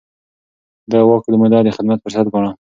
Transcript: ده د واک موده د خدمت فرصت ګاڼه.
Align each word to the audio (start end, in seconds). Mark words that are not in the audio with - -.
ده 0.91 0.99
د 1.01 1.07
واک 1.09 1.23
موده 1.41 1.59
د 1.63 1.69
خدمت 1.77 1.97
فرصت 2.03 2.25
ګاڼه. 2.33 2.51